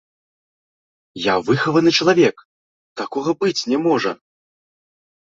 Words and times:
Я 1.25 1.35
выхаваны 1.51 1.95
чалавек, 1.99 2.35
такога 3.05 3.31
быць 3.45 3.57
не 3.71 3.77
можа. 3.89 4.11